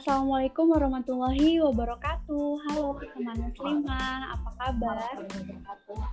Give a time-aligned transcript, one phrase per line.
[0.00, 2.48] Assalamualaikum warahmatullahi wabarakatuh.
[2.64, 5.12] Halo teman muslimah, apa kabar?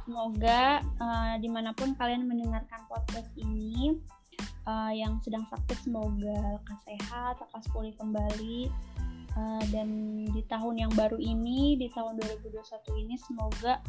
[0.03, 3.95] Semoga uh, di mana pun kalian mendengarkan podcast ini,
[4.67, 8.67] uh, yang sedang sakit semoga lekas sehat, lekas pulih kembali.
[9.39, 9.87] Uh, dan
[10.35, 13.79] di tahun yang baru ini, di tahun 2021 ini, semoga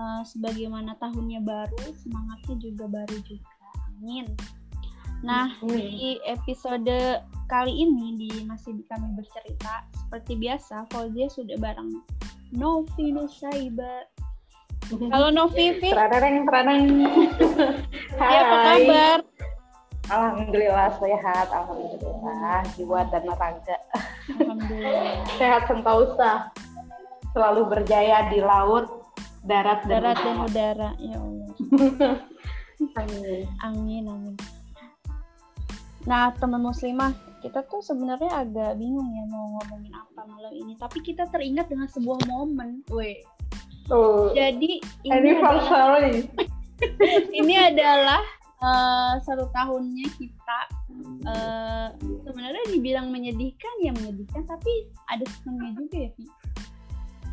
[0.00, 3.52] uh, sebagaimana tahunnya baru, semangatnya juga baru juga.
[4.00, 4.32] Amin.
[5.22, 12.02] Nah, di episode kali ini di masih di kami bercerita seperti biasa Fauzia sudah bareng
[12.50, 14.10] Novi Nusaiba.
[15.14, 16.82] Halo Novi, Teradeng, teradeng.
[18.20, 18.34] Hai.
[18.34, 19.18] Ya, apa kabar?
[20.10, 23.78] Alhamdulillah sehat, alhamdulillah jiwa dan raga.
[24.26, 25.22] Alhamdulillah.
[25.40, 26.50] sehat sentausa.
[27.30, 29.06] Selalu berjaya di laut,
[29.46, 30.90] darat, dan darat dan udara.
[30.98, 31.50] Ya Allah.
[33.00, 33.46] amin.
[33.62, 34.61] Amin, amin.
[36.02, 40.74] Nah, teman muslimah, kita tuh sebenarnya agak bingung ya mau ngomongin apa malam ini.
[40.78, 43.22] Tapi kita teringat dengan sebuah momen, weh.
[43.86, 44.30] Tuh.
[44.34, 45.98] Jadi ini adalah,
[47.40, 48.22] ini adalah
[48.62, 50.60] uh, satu tahunnya kita.
[51.22, 51.88] Uh,
[52.26, 56.26] sebenarnya dibilang menyedihkan ya menyedihkan, tapi ada senangnya juga ya, Vi.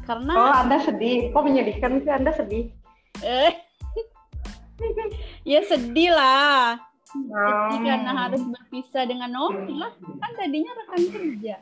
[0.10, 1.30] Karena Oh, Anda sedih.
[1.34, 2.66] Kok menyedihkan sih Anda sedih?
[3.20, 3.52] eh
[5.52, 6.80] ya sedih lah.
[7.10, 7.86] Jadi Hmm.
[7.90, 11.56] karena harus berpisah dengan Novi lah, kan tadinya rekan kerja.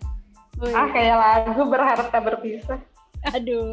[0.60, 2.80] Wih, Ah, kayak lagu berharap tak berpisah.
[3.32, 3.72] aduh,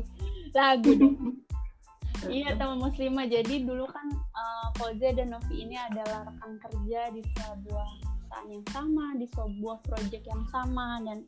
[0.54, 1.16] lagu dong.
[2.30, 4.06] iya teman muslimah, jadi dulu kan
[4.38, 4.70] uh,
[5.02, 10.44] dan Novi ini adalah rekan kerja di sebuah perusahaan yang sama, di sebuah proyek yang
[10.54, 11.18] sama, dan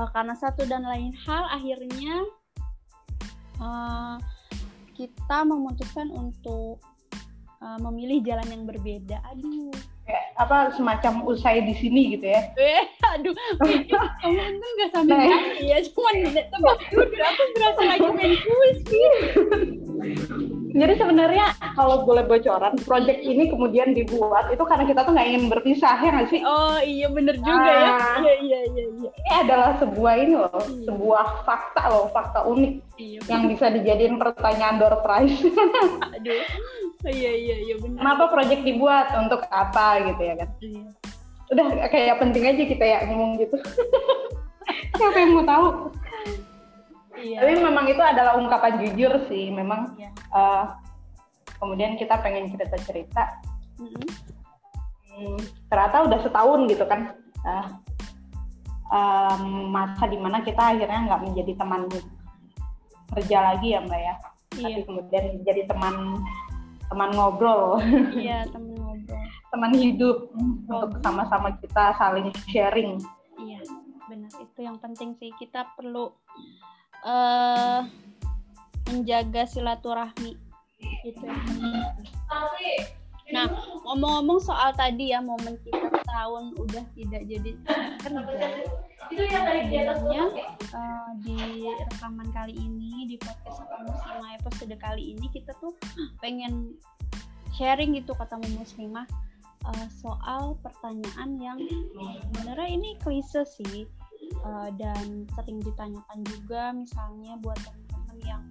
[0.00, 2.24] uh, karena satu dan lain hal akhirnya
[3.60, 4.16] uh,
[4.96, 6.80] kita memutuskan untuk
[7.58, 9.18] uh, memilih jalan yang berbeda.
[9.28, 9.72] Aduh,
[10.06, 12.38] Kayak apa semacam usai di sini gitu ya.
[12.54, 13.82] Eh, aduh, kamu
[14.38, 15.26] untung nggak sambil Nah.
[15.26, 18.78] nyanyi ya, cuman tebak dulu, aku berasa lagi main kuis.
[20.76, 25.44] Jadi sebenarnya kalau boleh bocoran, project ini kemudian dibuat itu karena kita tuh nggak ingin
[25.48, 26.40] berpisah ya nggak sih?
[26.44, 28.16] Oh iya bener juga ya, Ah.
[28.20, 29.10] iya iya iya iya.
[29.10, 30.84] Ini adalah sebuah ini loh, Iya.
[30.86, 35.34] sebuah fakta loh, fakta unik Iya, yang bisa dijadiin pertanyaan door prize.
[36.14, 36.44] aduh,
[37.04, 37.98] iya iya iya bener.
[38.00, 39.12] Kenapa project dibuat?
[39.18, 40.48] Untuk apa gitu ya kan?
[40.62, 40.84] Iya.
[41.52, 43.56] Udah kayak penting aja kita ya ngomong gitu.
[44.98, 45.66] Siapa yang mau tahu?
[47.16, 47.38] Iya.
[47.44, 50.10] Tapi memang itu adalah ungkapan jujur sih, memang Iya.
[50.12, 50.64] eh,
[51.60, 53.40] kemudian kita pengen cerita-cerita
[53.80, 54.08] Mm-mm.
[55.16, 55.40] Hmm,
[55.72, 57.16] ternyata udah setahun gitu kan
[57.48, 57.66] uh,
[58.92, 61.88] um, masa di mana kita akhirnya nggak menjadi teman
[63.16, 64.14] kerja lagi ya mbak ya
[64.56, 66.24] Iya, tapi kemudian jadi teman
[66.90, 67.80] teman ngobrol.
[68.14, 69.22] Iya temen ngobrol.
[69.46, 73.00] teman hidup untuk sama-sama kita saling sharing.
[73.40, 73.62] Iya,
[74.04, 74.28] benar.
[74.36, 75.32] Itu yang penting sih.
[75.38, 76.12] Kita perlu
[77.06, 77.80] eh
[78.92, 80.36] menjaga silaturahmi.
[81.06, 81.82] Itu yang penting.
[83.34, 83.50] Nah,
[83.82, 87.50] ngomong-ngomong soal tadi ya momen kita setahun udah tidak jadi
[87.98, 88.48] kerja.
[89.10, 90.24] Sebenarnya
[90.62, 95.74] eh, di rekaman kali ini di podcast Kata Muslimah episode kali ini kita tuh
[96.22, 96.78] pengen
[97.56, 99.08] sharing gitu kata muslimah
[99.74, 101.58] eh, soal pertanyaan yang
[102.30, 103.88] sebenarnya ini klise sih
[104.22, 108.42] eh, dan sering ditanyakan juga misalnya buat teman-teman yang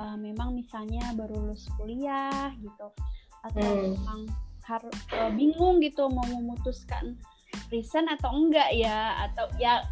[0.00, 2.88] eh, memang misalnya baru lulus kuliah gitu
[3.44, 3.96] atau Hmm.
[3.96, 4.20] memang
[4.64, 4.96] harus
[5.34, 7.18] bingung gitu mau memutuskan
[7.74, 9.82] resign atau enggak ya atau ya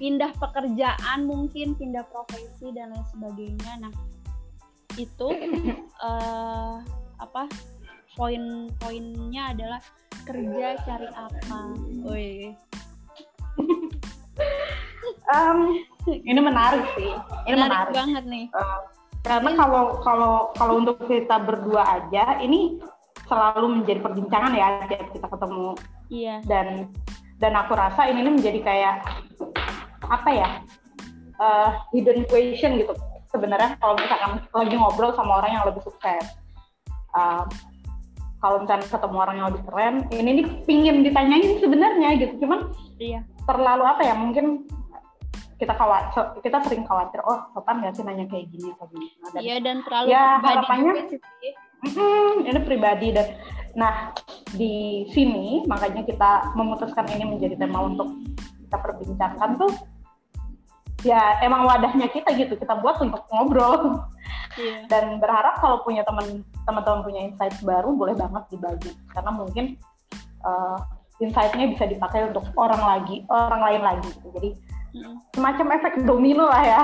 [0.00, 3.92] pindah pekerjaan mungkin pindah profesi dan lain sebagainya nah
[4.96, 5.28] itu
[6.08, 6.76] eh,
[7.20, 7.42] apa
[8.14, 9.80] poin-poinnya adalah
[10.24, 11.58] kerja cari apa
[12.06, 12.54] Woi.
[15.28, 15.58] Um,
[16.30, 17.10] ini menarik sih
[17.50, 18.80] ini menarik menarik, banget nih Uh,
[19.24, 22.76] karena kalau kalau kalau untuk kita berdua aja ini
[23.24, 25.68] selalu menjadi perbincangan ya tiap kita ketemu.
[26.12, 26.36] Iya.
[26.44, 26.66] Dan
[27.42, 28.94] dan aku rasa ini menjadi kayak
[30.04, 30.48] apa ya
[31.40, 32.92] uh, hidden question gitu.
[33.32, 36.24] Sebenarnya kalau misalkan lagi ngobrol sama orang yang lebih sukses
[37.14, 37.46] Uh,
[38.42, 42.42] kalau misalnya ketemu orang yang lebih keren ini nih pingin ditanyain sebenarnya gitu.
[42.42, 43.22] Cuman iya.
[43.46, 44.66] terlalu apa ya mungkin
[45.62, 49.06] kita khawatir kita sering khawatir oh sopan nggak sih nanya kayak gini atau gini?
[49.30, 51.22] Dan iya dan terlalu Ya, harapannya- sih
[51.84, 51.92] Pi.
[51.92, 53.26] Mm, ini pribadi dan
[53.74, 54.14] nah
[54.54, 58.22] di sini makanya kita memutuskan ini menjadi tema untuk
[58.62, 59.72] kita perbincangkan tuh
[61.02, 64.06] ya emang wadahnya kita gitu kita buat untuk ngobrol
[64.56, 69.74] iya dan berharap kalau punya teman teman-teman punya insight baru boleh banget dibagi karena mungkin
[70.46, 70.78] uh,
[71.18, 74.28] insight-nya bisa dipakai untuk orang lagi orang lain lagi gitu.
[74.38, 74.50] jadi
[75.34, 76.82] semacam efek domino lah ya.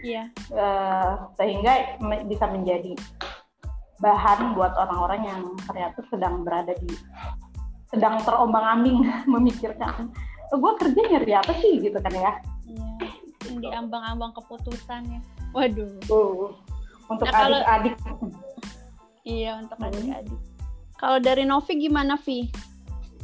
[0.00, 0.22] Iya.
[0.56, 2.96] uh, sehingga bisa menjadi
[4.02, 6.92] bahan buat orang-orang yang ternyata sedang berada di
[7.88, 9.00] sedang terombang-ambing
[9.32, 10.12] memikirkan
[10.52, 11.80] oh, gue kerja nyari apa sih?
[11.80, 12.32] Gitu kan ya.
[12.66, 12.96] Iya
[13.60, 15.20] di ambang-ambang keputusan ya.
[15.54, 15.90] Waduh.
[16.10, 16.52] Uh,
[17.08, 17.94] untuk nah, adik-adik.
[19.24, 19.86] Iya untuk hmm.
[19.88, 20.40] adik-adik.
[20.96, 22.48] Kalau dari Novi gimana Vi?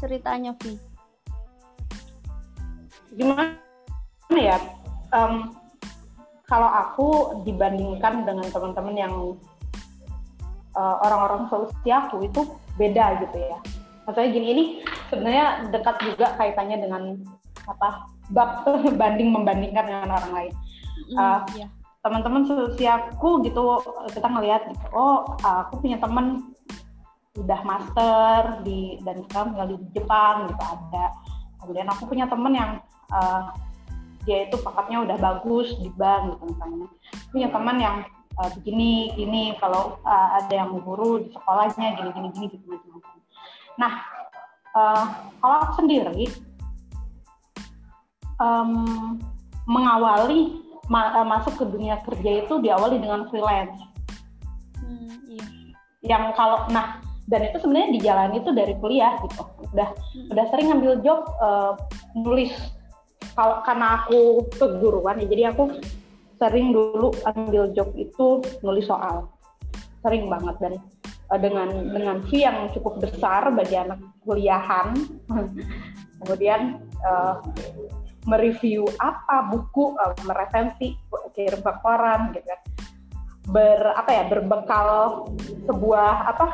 [0.01, 0.77] Ceritanya Vi.
[3.13, 3.57] Gimana
[4.33, 4.57] ya?
[5.13, 5.53] Um,
[6.49, 7.09] kalau aku
[7.45, 9.15] dibandingkan dengan teman-teman yang
[10.77, 12.41] uh, orang-orang solusi aku itu
[12.77, 13.59] beda gitu ya.
[14.09, 14.65] Maksudnya gini ini
[15.13, 17.03] sebenarnya dekat juga kaitannya dengan
[17.71, 18.67] apa bab
[19.01, 20.55] banding membandingkan dengan orang lain.
[21.15, 21.71] Uh, yeah.
[22.03, 23.79] Teman-teman solusi aku gitu
[24.11, 26.51] kita ngelihat gitu, oh aku punya teman
[27.39, 31.07] udah master di dan sekarang tinggal di Jepang gitu ada.
[31.63, 32.71] Kemudian aku punya teman yang
[33.15, 33.55] uh,
[34.27, 36.89] dia itu pakatnya udah bagus di bank gitu misalnya.
[37.31, 37.97] Punya teman yang
[38.39, 43.17] uh, begini gini kalau uh, ada yang guru di sekolahnya gini gini gini gitu macam-macam.
[43.81, 43.93] Nah
[44.77, 45.05] uh,
[45.41, 46.29] kalau aku sendiri
[48.41, 49.19] um,
[49.69, 53.79] mengawali ma masuk ke dunia kerja itu diawali dengan freelance.
[54.83, 55.47] Hmm, iya.
[56.03, 56.99] Yang kalau nah
[57.31, 59.47] dan itu sebenarnya dijalani itu dari kuliah gitu.
[59.73, 60.33] Udah hmm.
[60.35, 61.79] udah sering ngambil job uh,
[62.19, 62.53] nulis
[63.33, 65.73] kalau karena aku keguruan ya jadi aku
[66.43, 69.31] sering dulu ambil job itu nulis soal.
[70.03, 70.75] Sering banget dan
[71.31, 74.99] uh, dengan dengan fee yang cukup besar bagi anak kuliahan.
[76.19, 77.39] Kemudian uh,
[78.27, 80.99] mereview apa buku uh, meresensi
[81.31, 82.61] kirim koran gitu kan.
[83.47, 84.91] Ber apa ya berbekal
[85.71, 86.47] sebuah apa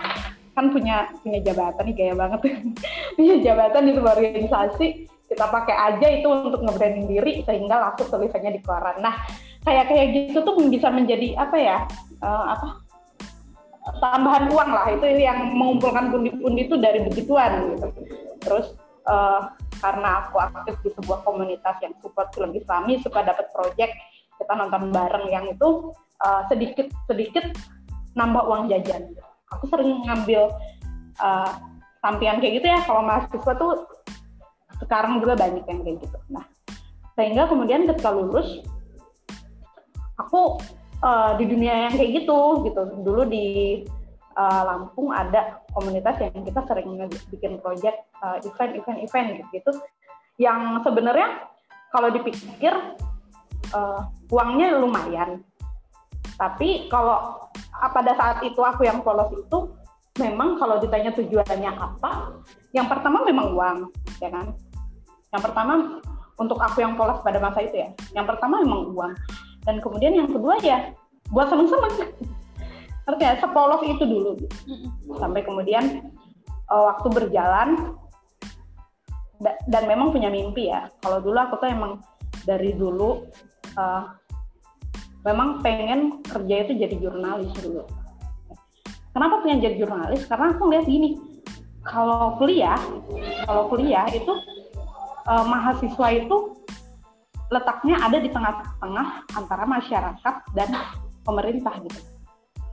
[0.52, 2.40] kan punya punya jabatan nih gaya banget.
[3.18, 4.86] Punya jabatan di sebuah organisasi
[5.28, 8.98] kita pakai aja itu untuk nge-branding diri sehingga laku tulisannya di koran.
[9.04, 9.22] Nah
[9.68, 11.78] kayak kayak gitu tuh bisa menjadi apa ya
[12.24, 12.68] uh, apa
[14.00, 14.86] tambahan uang lah.
[14.96, 17.88] Itu yang mengumpulkan pundi-pundi itu dari begituan gitu.
[18.40, 18.66] Terus
[19.04, 19.52] uh,
[19.84, 23.92] karena aku aktif di sebuah komunitas yang support film Islami suka dapat project
[24.38, 25.92] kita nonton bareng yang itu
[26.24, 27.44] uh, sedikit sedikit
[28.16, 29.12] nambah uang jajan.
[29.52, 30.52] Aku sering ngambil
[31.20, 31.52] uh,
[32.00, 32.80] sampian kayak gitu ya.
[32.84, 33.84] Kalau mahasiswa tuh
[34.78, 36.18] sekarang juga banyak yang kayak gitu.
[36.32, 36.46] Nah
[37.18, 38.62] sehingga kemudian ketika lulus
[40.28, 40.60] aku
[41.00, 42.82] uh, di dunia yang kayak gitu gitu.
[43.00, 43.80] Dulu di
[44.36, 47.00] uh, Lampung ada komunitas yang kita sering
[47.32, 49.70] bikin project uh, event event event gitu, gitu.
[50.36, 51.48] Yang sebenarnya
[51.88, 52.76] kalau dipikir
[53.72, 55.40] uh, uangnya lumayan.
[56.38, 59.74] Tapi kalau pada saat itu aku yang polos itu
[60.22, 62.38] memang kalau ditanya tujuannya apa
[62.70, 63.78] yang pertama memang uang
[64.22, 64.54] ya kan?
[65.34, 65.98] Yang pertama
[66.38, 67.90] untuk aku yang polos pada masa itu ya.
[68.14, 69.12] Yang pertama memang uang
[69.68, 70.96] dan kemudian yang kedua ya
[71.28, 72.08] buat seneng-seneng
[73.08, 74.36] artinya sepolos itu dulu.
[74.36, 74.56] Gitu.
[75.16, 76.12] sampai kemudian
[76.68, 77.96] uh, waktu berjalan
[79.40, 80.92] da dan memang punya mimpi ya.
[81.00, 82.00] Kalau dulu aku tuh emang
[82.44, 83.28] dari dulu
[83.76, 84.12] uh,
[85.24, 87.84] memang pengen kerja itu jadi jurnalis dulu.
[89.16, 90.28] Kenapa pengen jadi jurnalis?
[90.28, 91.16] Karena aku lihat gini
[91.80, 92.76] kalau kuliah
[93.48, 94.32] kalau kuliah itu
[95.24, 96.57] uh, mahasiswa itu
[97.48, 100.68] letaknya ada di tengah-tengah antara masyarakat dan
[101.24, 102.00] pemerintah gitu.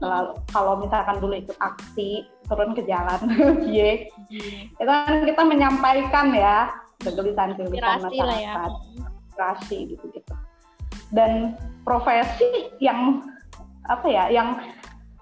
[0.04, 3.20] Lalu kalau misalkan dulu ikut aksi turun ke jalan,
[3.72, 6.68] ye, itu kan kita menyampaikan ya
[7.00, 8.04] kegelisahan-kegelisahan ya.
[8.04, 8.70] masyarakat,
[9.32, 9.88] aspirasi ya.
[9.96, 10.34] gitu gitu.
[11.12, 13.24] Dan profesi yang
[13.88, 14.60] apa ya, yang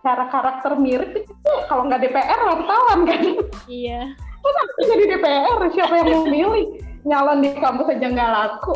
[0.03, 3.23] cara karakter mirip itu kalau nggak DPR wartawan kan?
[3.71, 4.11] Iya.
[4.45, 6.67] Terus jadi DPR siapa yang mau milih?
[7.05, 8.75] nyalon di kampus aja nggak laku.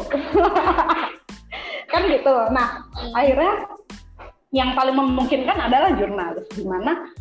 [1.93, 2.35] Kan gitu.
[2.53, 3.13] Nah hmm.
[3.17, 3.53] akhirnya
[4.53, 7.13] yang paling memungkinkan adalah jurnalis di mana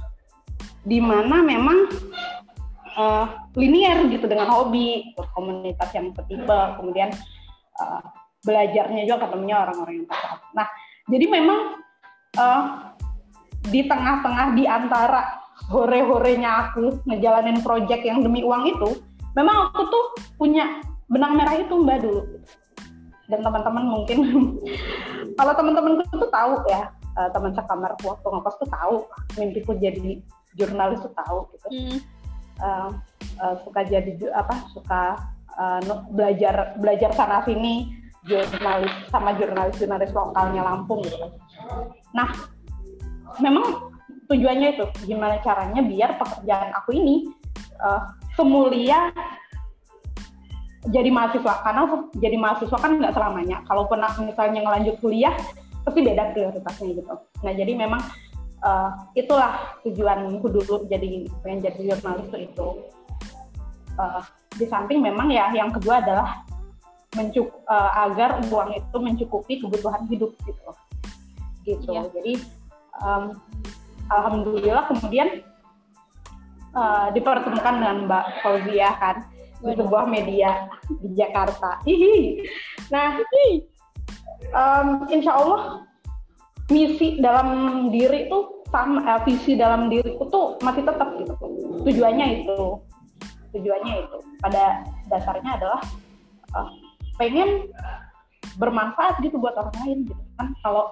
[0.88, 1.92] di mana memang
[2.96, 3.26] uh,
[3.60, 7.12] linier gitu dengan hobi komunitas yang setipe kemudian
[7.84, 8.02] uh,
[8.48, 10.68] belajarnya juga ketemunya orang-orang yang tepat nah
[11.12, 11.60] jadi memang
[12.40, 12.64] uh,
[13.68, 19.04] di tengah-tengah di antara hore-horenya aku ngejalanin project yang demi uang itu
[19.36, 20.06] memang aku tuh
[20.40, 22.22] punya benang merah itu mbak dulu.
[23.28, 24.18] Dan teman-teman mungkin
[25.40, 28.96] kalau teman-teman tuh tahu ya uh, teman sekamar waktu ngekos tuh tahu
[29.36, 30.22] mimpiku jadi
[30.56, 31.68] jurnalis tuh tahu gitu.
[31.68, 31.98] Hmm.
[32.64, 32.90] uh,
[33.42, 35.02] uh, suka jadi apa suka
[35.58, 35.82] uh,
[36.14, 37.92] belajar belajar sana sini
[38.28, 41.28] jurnalis sama jurnalis jurnalis lokalnya Lampung gitu.
[42.16, 42.30] Nah
[43.40, 43.94] memang
[44.28, 47.32] tujuannya itu gimana caranya biar pekerjaan aku ini
[47.80, 49.12] uh, semulia
[50.88, 51.54] jadi mahasiswa.
[51.64, 51.84] Karena
[52.18, 53.64] jadi mahasiswa kan nggak selamanya.
[53.68, 55.36] Kalau pernah misalnya ngelanjut kuliah
[55.84, 57.14] pasti beda prioritasnya gitu.
[57.44, 58.02] Nah jadi memang
[58.64, 62.68] uh, itulah tujuanku dulu jadi pengen jadi jurnalis itu itu.
[63.98, 64.22] Uh,
[64.58, 66.46] di samping memang ya yang kedua adalah
[67.16, 70.72] mencuk uh, agar uang itu mencukupi kebutuhan hidup gitu.
[71.68, 71.92] Gitu.
[71.92, 72.08] Iya.
[72.16, 72.34] jadi
[73.04, 73.36] um,
[74.08, 75.44] alhamdulillah kemudian
[76.72, 79.28] uh, dipertemukan dengan Mbak Fauzia kan
[79.62, 80.70] di sebuah media
[81.02, 81.82] di Jakarta.
[81.84, 82.44] Hihi.
[82.94, 83.20] Nah,
[84.54, 85.88] um, insya Allah
[86.70, 87.48] misi dalam
[87.90, 91.34] diri itu sama, uh, visi dalam diriku tuh masih tetap gitu.
[91.88, 92.60] Tujuannya itu,
[93.56, 94.18] tujuannya itu.
[94.44, 95.82] Pada dasarnya adalah
[96.54, 96.70] uh,
[97.16, 97.72] pengen
[98.60, 100.52] bermanfaat gitu buat orang lain gitu kan.
[100.62, 100.92] Kalau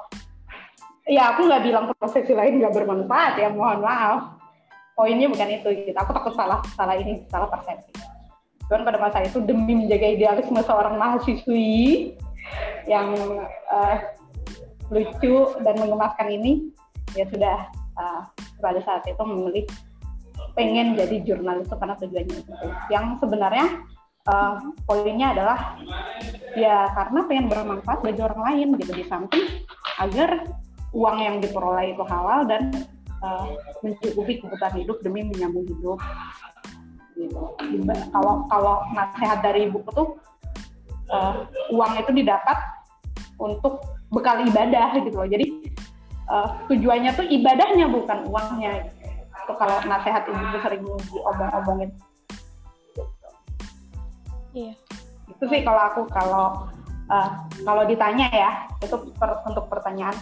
[1.05, 4.41] ya aku nggak bilang profesi lain nggak bermanfaat ya mohon maaf
[4.97, 7.93] poinnya bukan itu gitu aku takut salah salah ini salah persepsi
[8.69, 12.13] Cuman pada masa itu demi menjaga idealisme seorang mahasiswi
[12.89, 13.13] yang
[13.69, 13.95] uh,
[14.89, 16.69] lucu dan mengemaskan ini,
[17.17, 18.21] ya sudah uh,
[18.61, 19.65] pada saat itu memilih
[20.55, 22.53] pengen jadi jurnalis itu karena tujuannya itu.
[22.89, 23.65] Yang sebenarnya
[24.29, 24.55] uh,
[24.85, 25.59] poinnya adalah
[26.55, 29.45] ya karena pengen bermanfaat bagi orang lain gitu di samping
[29.99, 30.47] agar
[30.95, 32.71] uang yang diperoleh itu halal dan
[33.19, 33.51] uh,
[33.83, 35.99] mencukupi kebutuhan hidup demi menyambung hidup
[37.15, 37.41] gitu.
[38.11, 40.19] Kalau kalau nasihat dari ibuku tuh
[41.09, 42.57] uh, uang itu didapat
[43.39, 45.27] untuk bekal ibadah gitu loh.
[45.27, 45.71] Jadi
[46.27, 48.91] uh, tujuannya tuh ibadahnya bukan uangnya.
[49.45, 51.89] Itu kalau nasihat ibu sering diomong-omongin.
[54.55, 54.73] Iya.
[55.31, 56.71] Itu sih kalau aku kalau
[57.11, 57.29] uh,
[57.65, 60.15] kalau ditanya ya itu per, untuk pertanyaan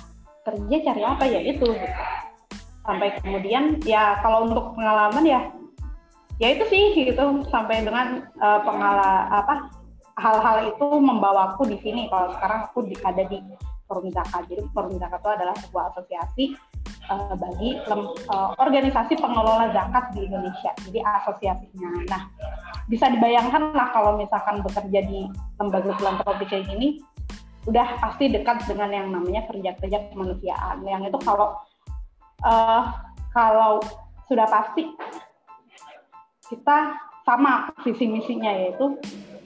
[0.44, 1.88] kerja cari apa ya itu gitu.
[2.84, 5.40] sampai kemudian ya kalau untuk pengalaman ya
[6.38, 7.46] ya itu sih gitu.
[7.50, 9.70] Sampai dengan uh, pengala apa
[10.18, 12.10] hal-hal itu membawaku di sini.
[12.10, 13.42] Kalau sekarang aku di, ada di
[13.90, 16.46] Forum Zakat jadi Forum Zakat itu adalah sebuah asosiasi
[17.12, 20.72] uh, bagi lem, uh, organisasi pengelola zakat di Indonesia.
[20.88, 21.90] Jadi asosiasinya.
[22.10, 22.22] Nah
[22.88, 27.00] bisa dibayangkan lah kalau misalkan bekerja di lembaga filantropi kayak gini
[27.64, 30.84] udah pasti dekat dengan yang namanya kerja-kerja kemanusiaan.
[30.84, 31.56] Yang itu kalau
[32.44, 32.84] uh,
[33.32, 33.80] kalau
[34.28, 34.92] sudah pasti
[36.48, 39.00] kita sama visi misinya yaitu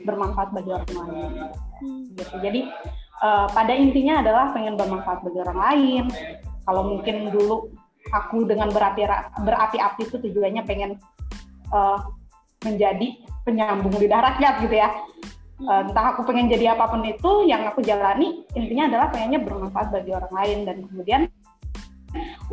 [0.06, 1.32] bermanfaat bagi orang lain.
[1.78, 2.04] Hmm.
[2.18, 2.36] Gitu.
[2.42, 2.62] Jadi
[3.22, 6.04] uh, pada intinya adalah pengen bermanfaat bagi orang lain.
[6.66, 7.70] Kalau mungkin dulu
[8.10, 9.04] aku dengan berapi
[9.44, 10.92] berapi-api itu tujuannya pengen
[11.70, 12.00] uh,
[12.66, 14.90] menjadi penyambung lidah rakyat gitu ya.
[15.58, 19.90] Uh, entah aku pengen jadi apa pun itu yang aku jalani intinya adalah pengennya bermanfaat
[19.90, 21.22] bagi orang lain dan kemudian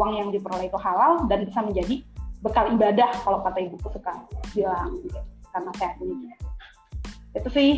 [0.01, 2.01] uang yang diperoleh itu halal dan bisa menjadi
[2.45, 4.13] bekal ibadah kalau kata ibuku suka
[4.53, 5.17] bilang gitu,
[5.49, 6.29] karena sehat ini
[7.33, 7.71] itu sih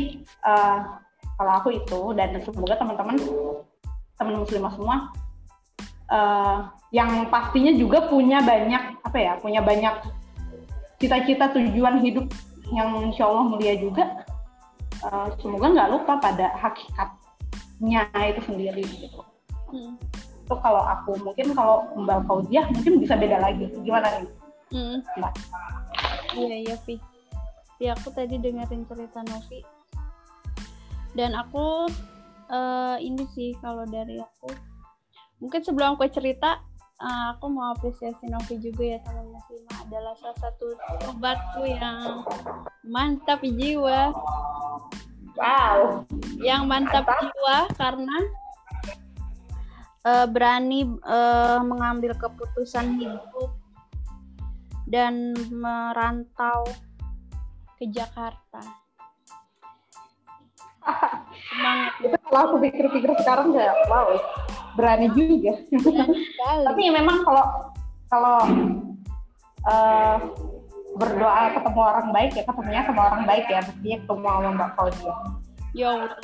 [0.43, 0.99] uh,
[1.39, 3.17] kalau aku itu dan semoga teman-teman
[4.19, 4.97] teman muslimah semua
[6.11, 9.95] uh, yang pastinya juga punya banyak apa ya punya banyak
[10.99, 12.27] cita-cita tujuan hidup
[12.75, 14.27] yang insya Allah mulia juga
[15.07, 19.23] uh, semoga nggak lupa pada hakikatnya itu sendiri gitu.
[19.71, 19.99] Hmm.
[20.47, 23.67] itu kalau aku mungkin kalau Mbak Fauziah mungkin bisa beda lagi.
[23.83, 24.99] Gimana nih Hmm.
[26.35, 26.99] Iya iya Vi.
[27.79, 29.61] Ya aku tadi dengerin cerita Novi.
[31.17, 31.89] Dan aku
[32.51, 34.53] uh, ini sih kalau dari aku
[35.41, 36.61] mungkin sebelum aku cerita
[37.01, 40.67] uh, aku mau apresiasi Novi juga ya teman muslimah adalah salah satu
[41.05, 42.25] sobatku yang
[42.85, 44.13] mantap jiwa.
[45.37, 46.09] Wow.
[46.41, 47.21] Yang mantap, mantap.
[47.21, 48.19] jiwa karena
[50.05, 53.56] uh, berani uh, mengambil keputusan hidup
[54.87, 56.65] dan merantau
[57.77, 58.63] ke Jakarta.
[61.51, 61.93] Semangat.
[61.99, 64.15] Itu kalau aku pikir-pikir sekarang ya wow,
[64.79, 65.59] berani juga.
[66.71, 67.45] Tapi memang kalau
[68.07, 68.39] kalau
[69.67, 70.17] uh,
[70.97, 75.15] berdoa ketemu orang baik ya ketemunya sama orang baik ya, mestinya ketemu sama Mbak Claudia.
[75.77, 76.17] Ya Allah,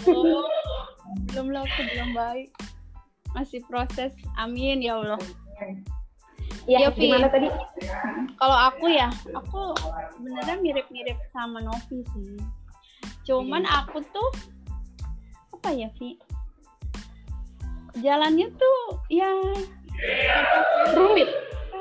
[1.28, 2.48] belum lah, belum baik.
[3.36, 5.20] Masih proses, amin ya Allah.
[6.62, 7.50] Iya, ya, gimana tadi?
[8.38, 9.74] Kalau aku ya, aku
[10.14, 12.38] sebenarnya mirip-mirip sama Novi sih.
[13.26, 13.78] Cuman hmm.
[13.82, 14.30] aku tuh
[15.58, 16.18] apa ya, Vi?
[17.98, 18.78] Jalannya tuh
[19.10, 19.30] ya
[20.94, 21.28] rumit.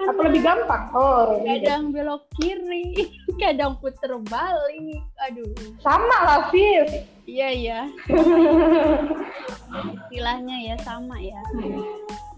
[0.01, 0.89] Apa lebih gampang?
[0.97, 5.05] Oh, kadang belok kiri, kadang puter balik.
[5.29, 5.53] Aduh.
[5.77, 6.89] Sama lah, Fir.
[7.29, 7.79] Iya, iya.
[9.93, 11.37] Istilahnya ya sama ya.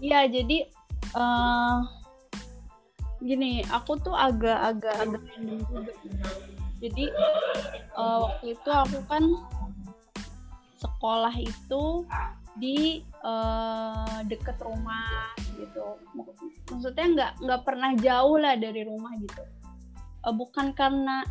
[0.04, 0.68] Iya, jadi
[1.16, 2.03] uh,
[3.24, 5.92] gini aku tuh agak-agak agak juga
[6.84, 7.08] jadi
[7.96, 9.24] uh, waktu itu aku kan
[10.76, 12.04] sekolah itu
[12.60, 15.96] di uh, deket rumah gitu.
[16.68, 19.42] Maksudnya nggak nggak pernah jauh lah dari rumah gitu.
[20.24, 21.24] Uh, bukan karena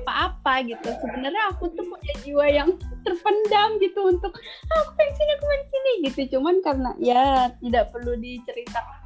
[0.00, 0.88] apa-apa gitu.
[0.96, 2.70] Sebenarnya aku tuh punya jiwa yang
[3.04, 4.32] terpendam gitu untuk
[4.72, 6.20] ah, aku pengen sini aku pengen sini gitu.
[6.38, 8.97] Cuman karena ya tidak perlu diceritakan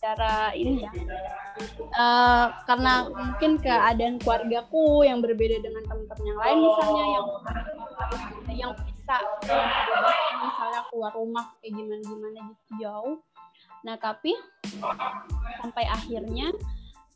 [0.00, 0.92] secara ini ya?
[1.92, 7.26] Uh, karena mungkin keadaan keluargaku yang berbeda dengan teman-teman yang lain misalnya yang
[8.56, 9.16] yang bisa
[10.40, 13.16] misalnya keluar rumah kayak gimana gimana gitu jauh.
[13.84, 14.32] Nah tapi
[15.60, 16.48] sampai akhirnya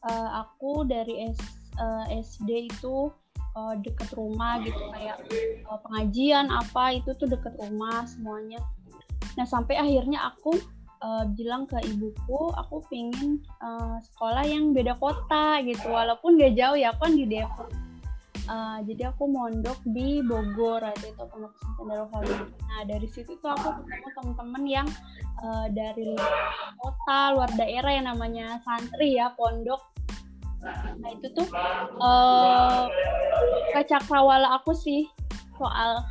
[0.04, 1.40] uh, aku dari S,
[1.80, 3.08] uh, eh, SD itu
[3.56, 5.24] uh, deket rumah gitu kayak
[5.72, 8.60] uh, pengajian apa itu tuh deket rumah semuanya.
[9.40, 10.60] Nah sampai akhirnya aku
[11.02, 16.78] uh, bilang ke ibuku aku pingin uh, sekolah yang beda kota gitu walaupun gak jauh
[16.78, 17.72] ya kan di Depok
[18.48, 23.68] uh, jadi aku mondok di Bogor atau itu pondok pesantren Nah dari situ tuh aku
[23.86, 24.88] ketemu teman-teman yang
[25.44, 26.16] uh, dari
[26.80, 29.80] kota, luar daerah yang namanya santri ya pondok.
[30.98, 31.48] Nah itu tuh
[32.00, 32.88] uh,
[33.76, 35.06] kecakrawala aku sih
[35.54, 36.02] soal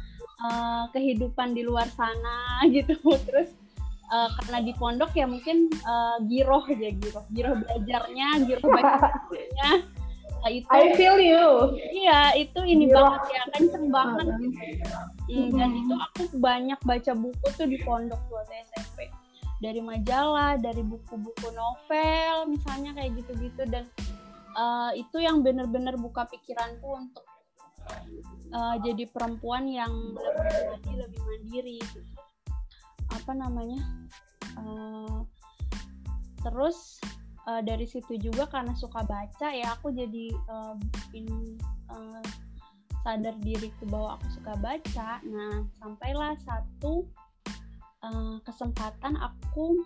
[0.45, 2.95] uh, kehidupan di luar sana gitu.
[3.27, 3.51] Terus
[4.13, 9.71] uh, karena di pondok ya mungkin uh, giroh aja giroh, giroh belajarnya, giroh bacanya
[10.43, 11.71] Nah, itu I feel you.
[11.79, 12.99] Iya, itu ini yeah.
[12.99, 15.55] banget ya, kenceng banget gitu.
[15.55, 19.07] Dan itu aku banyak baca buku tuh di pondok waktu SMP.
[19.63, 23.87] Dari majalah, dari buku-buku novel, misalnya kayak gitu-gitu dan
[24.59, 27.23] uh, itu yang bener-bener buka pikiranku untuk
[28.51, 29.95] uh, jadi perempuan yang
[30.75, 32.22] lebih lebih mandiri gitu.
[33.13, 33.81] Apa namanya?
[34.57, 35.25] Uh,
[36.43, 36.99] terus
[37.47, 40.75] uh, dari situ juga karena suka baca ya aku jadi uh,
[41.91, 42.23] uh,
[43.03, 47.07] sadar diriku bahwa aku suka baca nah sampailah satu
[48.03, 49.83] uh, kesempatan aku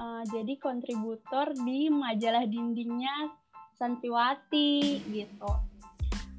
[0.00, 3.32] uh, jadi kontributor di majalah dindingnya
[3.76, 5.52] Santiwati gitu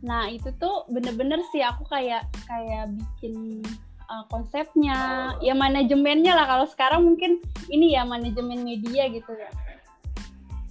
[0.05, 3.65] nah itu tuh bener-bener sih aku kayak kayak bikin
[4.07, 4.97] uh, konsepnya
[5.43, 6.45] ya manajemennya lah.
[6.47, 9.51] Kalau sekarang mungkin ini ya manajemen media gitu ya.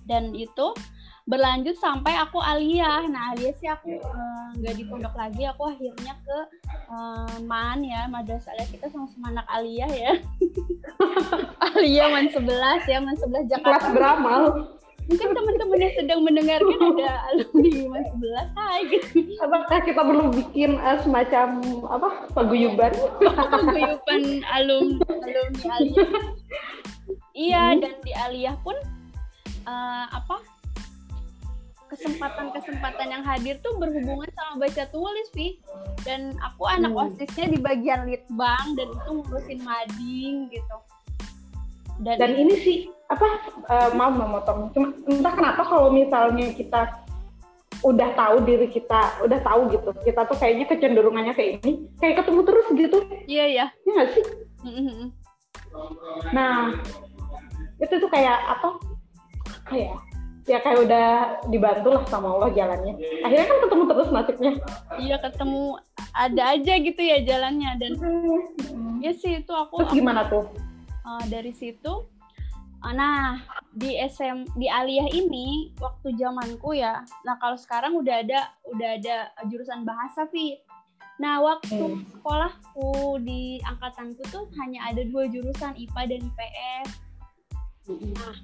[0.06, 0.72] Dan itu
[1.26, 3.04] berlanjut sampai aku aliyah.
[3.10, 5.42] Nah aliyah sih aku eh, nggak uh, di pondok lagi.
[5.50, 6.38] Aku akhirnya ke
[6.90, 8.68] uh, man ya madrasah aliyah.
[8.70, 10.12] Kita sama-sama anak aliyah ya.
[11.76, 13.68] Aliyah man 11 ya man 11 Jakarta.
[13.68, 14.42] Kelas beramal
[15.06, 18.80] mungkin teman-teman yang sedang mendengarkan ada alumni man 11 hai.
[18.90, 19.06] Gitu
[19.38, 21.48] apakah kita perlu bikin uh, semacam
[21.86, 22.92] apa paguyuban?
[23.22, 26.10] Paguyuban alum alumni aliyah.
[27.36, 27.80] Iya hmm.
[27.84, 28.76] dan di aliyah pun
[29.68, 30.42] uh, apa
[31.86, 35.62] kesempatan-kesempatan yang hadir tuh berhubungan sama baca tulis Vi
[36.02, 37.02] dan aku anak hmm.
[37.14, 40.76] osisnya di bagian litbang dan itu ngurusin mading gitu.
[42.02, 43.26] Dan, dan ini sih apa
[43.70, 47.06] uh, mau memotong cuma entah kenapa kalau misalnya kita
[47.84, 52.40] udah tahu diri kita udah tahu gitu kita tuh kayaknya kecenderungannya kayak ini kayak ketemu
[52.42, 52.98] terus gitu.
[53.28, 53.66] Iya iya.
[53.84, 54.24] Iya nggak sih?
[54.66, 55.06] Mm-hmm.
[56.32, 56.72] nah
[57.78, 58.68] itu tuh kayak apa?
[59.70, 59.92] Ya
[60.46, 61.08] ya kayak udah
[61.50, 62.94] dibantu lah sama Allah jalannya.
[63.26, 64.52] Akhirnya kan ketemu terus nasibnya.
[64.96, 65.62] Iya ketemu
[66.16, 69.04] ada aja gitu ya jalannya dan hmm.
[69.04, 70.48] ya sih itu aku terus gimana tuh?
[71.06, 72.08] Uh, dari situ
[72.92, 73.40] nah
[73.72, 79.16] di SM di aliyah ini waktu zamanku ya nah kalau sekarang udah ada udah ada
[79.48, 80.60] jurusan bahasa Vi.
[81.16, 82.12] Nah waktu hmm.
[82.12, 86.88] sekolahku di angkatanku tuh hanya ada dua jurusan IPA dan IPS
[87.86, 88.34] nah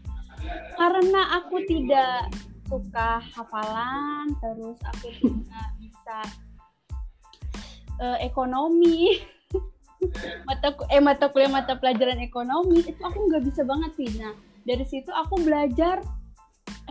[0.78, 2.30] karena aku tidak
[2.70, 6.18] suka hafalan terus aku tidak bisa
[7.98, 9.18] uh, ekonomi
[10.48, 14.84] mata eh mata kuliah mata pelajaran ekonomi itu aku nggak bisa banget sih nah dari
[14.86, 16.02] situ aku belajar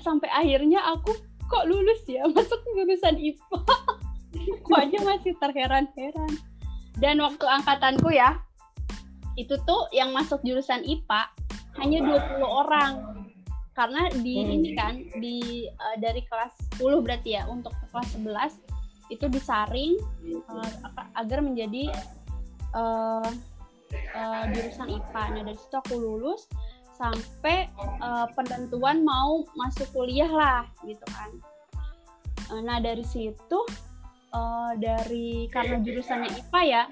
[0.02, 1.14] sampai akhirnya aku
[1.52, 2.24] kok lulus ya?
[2.36, 3.60] Masuk jurusan IPA
[4.32, 6.34] aku aja masih terheran-heran.
[7.00, 8.40] Dan waktu angkatanku ya
[9.40, 11.22] itu tuh yang masuk jurusan IPA
[11.80, 12.94] hanya 20 orang.
[13.72, 14.52] Karena di hmm.
[14.52, 19.96] ini kan di uh, dari kelas 10 berarti ya untuk kelas 11 itu disaring
[20.52, 20.72] uh,
[21.16, 21.92] agar menjadi
[22.76, 23.30] uh,
[24.16, 25.24] uh, jurusan IPA.
[25.36, 26.48] Nah dari situ aku lulus
[26.96, 27.66] sampai
[28.04, 31.32] uh, penentuan mau masuk kuliah lah gitu kan.
[32.52, 33.60] Uh, nah dari situ
[34.36, 36.84] uh, dari karena jurusannya IPA ya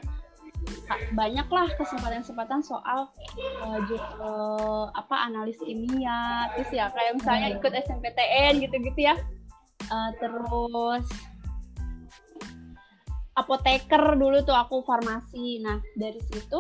[1.14, 3.10] banyaklah kesempatan-kesempatan soal
[3.64, 3.80] uh,
[4.20, 9.16] uh, apa analis kimia terus ya kayak misalnya ikut SNPTN gitu-gitu ya
[9.90, 11.06] uh, terus
[13.40, 15.64] apoteker dulu tuh aku farmasi.
[15.64, 16.60] Nah dari situ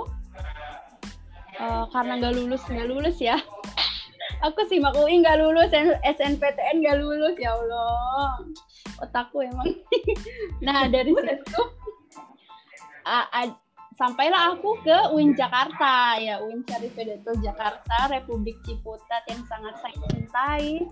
[1.59, 3.37] uh, karena nggak lulus nggak lulus ya.
[4.47, 5.67] Aku simak UI nggak lulus
[5.99, 8.39] SNPTN nggak lulus ya Allah.
[9.03, 9.67] Otakku emang.
[10.65, 11.61] Nah dari situ
[13.03, 13.47] uh, uh,
[13.99, 16.15] sampailah aku ke UIN Jakarta.
[16.23, 20.67] Ya UIN Syarif Hidayatullah Jakarta Republik Ciputat yang sangat saya cintai.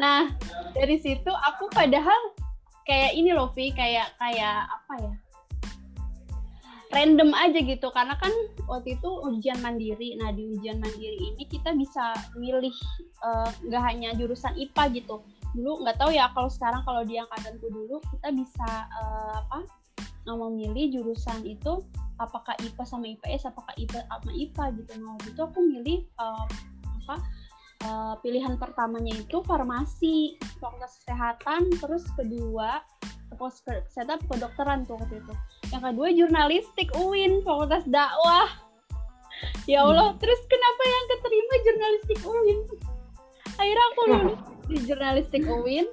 [0.00, 0.32] Nah
[0.72, 2.16] dari situ aku padahal
[2.90, 5.14] kayak ini loh Vi kayak kayak apa ya?
[6.90, 8.34] Random aja gitu karena kan
[8.66, 10.18] waktu itu ujian mandiri.
[10.18, 12.74] Nah di ujian mandiri ini kita bisa milih
[13.22, 15.22] eh, nggak uh, hanya jurusan IPA gitu.
[15.54, 19.62] Dulu nggak tahu ya kalau sekarang kalau di angkatanku dulu kita bisa uh, apa
[20.26, 21.82] memilih jurusan itu
[22.18, 24.90] apakah IPA sama IPS apakah IPA sama IPA gitu.
[24.98, 26.46] Nah waktu itu aku milih uh,
[27.06, 27.22] apa
[27.84, 32.84] uh, pilihan pertamanya itu farmasi fakultas kesehatan terus kedua
[33.38, 35.34] pos kesehatan kedokteran tuh waktu itu.
[35.70, 38.50] Yang kedua jurnalistik UIN fakultas dakwah.
[39.64, 40.20] Ya Allah hmm.
[40.20, 42.58] terus kenapa yang keterima jurnalistik UIN?
[43.56, 45.86] Akhirnya aku lulus di jurnalistik UIN.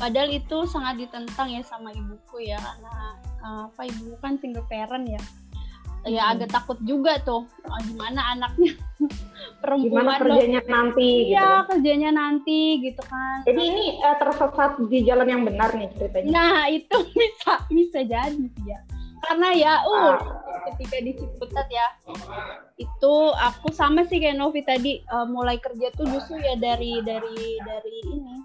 [0.00, 5.04] Padahal itu sangat ditentang ya sama ibuku ya karena uh, apa ibu kan single parent
[5.04, 5.20] ya
[6.08, 6.32] ya hmm.
[6.36, 8.72] agak takut juga tuh oh, gimana anaknya
[9.62, 10.72] perempuan gimana kerjanya loh.
[10.72, 11.68] nanti gitu iya gitu.
[11.68, 16.60] kerjanya nanti gitu kan jadi ini uh, tersesat di jalan yang benar nih ceritanya nah
[16.72, 18.80] itu bisa bisa jadi ya
[19.20, 20.18] karena ya uh ah.
[20.72, 21.86] ketika di Ciputat ya
[22.80, 27.60] itu aku sama sih kayak Novi tadi uh, mulai kerja tuh justru ya dari dari
[27.60, 28.36] dari ini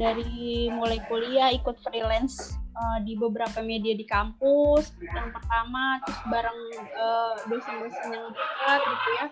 [0.00, 6.60] dari mulai kuliah ikut freelance uh, di beberapa media di kampus yang pertama terus bareng
[6.94, 9.26] uh, dosen-dosen yang dekat gitu ya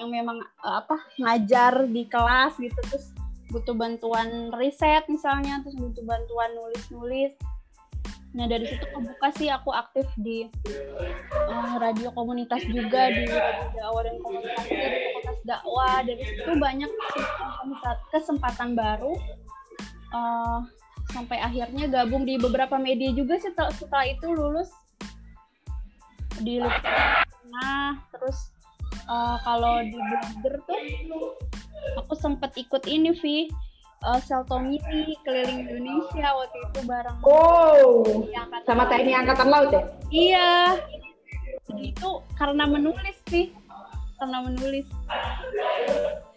[0.00, 3.12] yang memang uh, apa ngajar di kelas gitu terus
[3.52, 7.36] butuh bantuan riset misalnya terus butuh bantuan nulis-nulis.
[8.32, 10.48] Nah dari situ kebuka sih aku aktif di
[11.36, 13.28] uh, radio komunitas juga di
[13.76, 16.00] dakwah dan komunitas di komunitas dakwah.
[16.00, 19.12] Dari situ banyak kesempatan, kesempatan baru
[20.16, 20.64] uh,
[21.12, 24.72] sampai akhirnya gabung di beberapa media juga setelah, setelah itu lulus
[26.40, 26.58] di
[27.52, 28.50] nah terus
[29.06, 30.80] uh, kalau di blogger tuh
[32.00, 33.52] aku sempat ikut ini Vi
[34.06, 37.18] uh, Seltomiri keliling Indonesia waktu itu bareng.
[37.22, 38.02] Oh
[38.66, 39.82] sama TNI Angkatan Laut ya?
[40.10, 40.50] Iya.
[41.78, 43.54] Itu karena menulis sih
[44.18, 44.86] karena menulis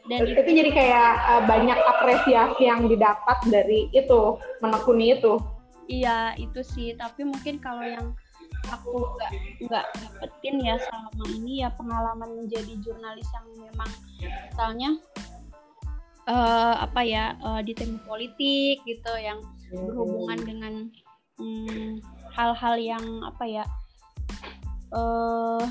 [0.06, 5.42] dan itu, itu jadi kayak uh, banyak apresiasi yang didapat dari itu menekuni itu.
[5.90, 6.94] Iya itu sih.
[6.94, 8.14] Tapi mungkin kalau yang
[8.70, 9.32] aku nggak
[9.70, 13.90] nggak dapetin ya selama ini ya pengalaman menjadi jurnalis yang memang
[14.50, 14.90] misalnya
[16.30, 20.74] uh, apa ya uh, di tim politik gitu yang berhubungan dengan
[21.38, 22.02] hmm,
[22.34, 23.66] hal-hal hmm, yang apa ya
[24.94, 25.62] uh,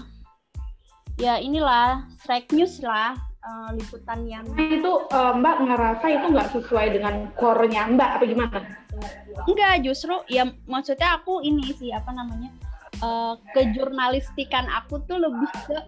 [1.18, 3.14] ya inilah strike news lah
[3.44, 8.24] uh, liputan yang nah, itu uh, Mbak ngerasa itu nggak sesuai dengan core-nya Mbak apa
[8.24, 8.58] gimana?
[9.44, 12.50] Enggak, justru ya maksudnya aku ini sih apa namanya
[13.04, 15.78] uh, kejurnalistikan aku tuh lebih ke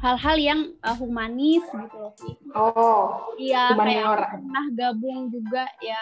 [0.00, 2.12] hal-hal yang uh, humanis gitu loh
[2.56, 3.36] Oh.
[3.36, 6.00] Iya, kayak pernah gabung juga ya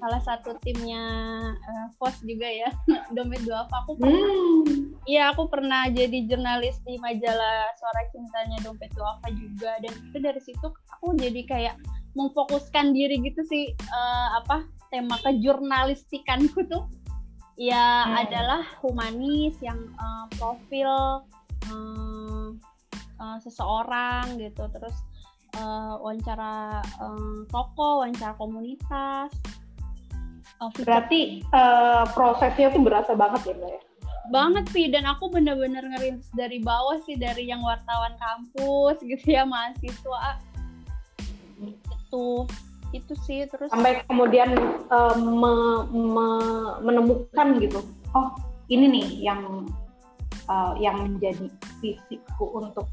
[0.00, 1.04] salah satu timnya
[1.52, 2.72] uh, Fos juga ya,
[3.14, 4.18] Dompet Dua apa aku pernah.
[4.18, 4.96] Hmm.
[5.04, 5.32] Iya, hmm.
[5.36, 10.40] aku pernah jadi jurnalis di majalah Suara Cintanya Dompet Dua apa juga dan itu dari
[10.40, 10.66] situ
[10.96, 11.76] aku jadi kayak
[12.16, 16.84] memfokuskan diri gitu sih uh, apa tema kejurnalistikanku tuh
[17.56, 18.12] ya hmm.
[18.26, 21.24] adalah humanis yang uh, profil
[21.68, 22.11] uh,
[23.22, 24.66] uh, seseorang gitu.
[24.74, 24.96] Terus
[25.62, 29.30] uh, wawancara uh, toko wawancara komunitas.
[30.58, 33.80] Uh, berarti uh, prosesnya tuh berasa banget ya mbak ya?
[34.30, 39.46] Banget sih dan aku bener-bener ngerintis dari bawah sih dari yang wartawan kampus gitu ya
[39.46, 40.42] mahasiswa.
[41.62, 42.46] Itu
[42.92, 44.52] itu sih terus sampai kemudian
[44.92, 45.52] uh, me,
[45.96, 46.28] me,
[46.84, 47.80] menemukan gitu
[48.12, 48.36] oh
[48.68, 49.64] ini nih yang
[50.48, 51.48] uh, yang menjadi
[51.80, 52.84] fisikku untuk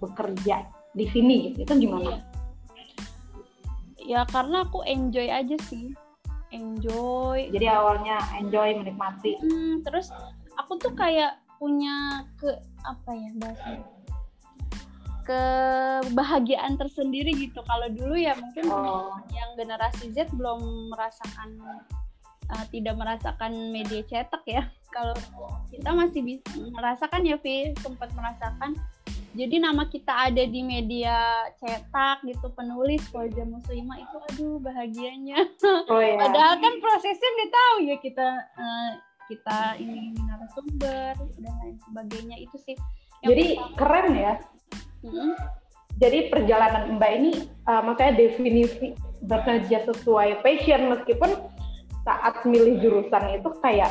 [0.00, 1.68] bekerja di sini gitu.
[1.68, 2.20] Itu gimana?
[4.00, 5.92] Ya karena aku enjoy aja sih.
[6.54, 7.50] Enjoy.
[7.50, 9.36] Jadi awalnya enjoy menikmati.
[9.42, 10.14] Hmm, terus
[10.56, 12.52] aku tuh kayak punya ke
[12.84, 13.96] apa ya bahasanya
[15.26, 17.60] kebahagiaan tersendiri gitu.
[17.66, 19.18] Kalau dulu ya mungkin oh.
[19.34, 21.58] yang generasi Z belum merasakan
[22.54, 24.70] uh, tidak merasakan media cetak ya.
[24.94, 25.18] Kalau
[25.68, 28.78] kita masih bisa merasakan ya Vi sempat merasakan
[29.36, 35.44] jadi nama kita ada di media cetak gitu penulis keluarga muslimah itu aduh bahagianya
[35.92, 36.16] oh, iya.
[36.16, 38.90] padahal kan prosesnya nggak tahu ya kita uh,
[39.28, 42.76] kita ini, ini narasumber dan lain sebagainya itu sih
[43.20, 43.76] jadi pertama.
[43.76, 44.34] keren ya
[45.04, 45.32] hmm.
[46.00, 47.32] jadi perjalanan mbak ini
[47.68, 51.30] uh, makanya definisi bekerja sesuai passion meskipun
[52.06, 53.90] saat milih jurusan itu kayak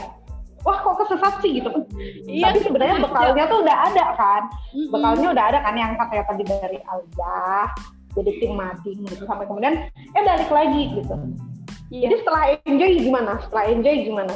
[0.65, 1.69] wah kok kesesat sih gitu.
[2.25, 4.43] Iya, tapi sebenarnya bekalnya tuh udah ada kan.
[4.73, 4.91] Mm-hmm.
[4.91, 7.38] bekalnya udah ada kan yang kayak tadi dari Alja
[8.17, 9.23] jadi tim mading gitu.
[9.30, 11.15] Sampai kemudian eh balik lagi gitu.
[11.93, 12.10] Iya.
[12.10, 13.32] jadi setelah enjoy gimana?
[13.45, 14.36] Setelah enjoy gimana?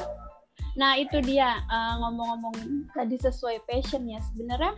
[0.77, 2.55] Nah itu dia uh, ngomong-ngomong
[2.93, 4.21] tadi sesuai passion ya.
[4.29, 4.77] Sebenarnya